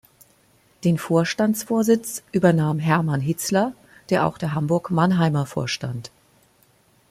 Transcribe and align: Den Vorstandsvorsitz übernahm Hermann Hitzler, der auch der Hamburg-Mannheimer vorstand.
Den 0.83 0.97
Vorstandsvorsitz 0.97 2.23
übernahm 2.31 2.79
Hermann 2.79 3.21
Hitzler, 3.21 3.75
der 4.09 4.25
auch 4.25 4.39
der 4.39 4.55
Hamburg-Mannheimer 4.55 5.45
vorstand. 5.45 6.09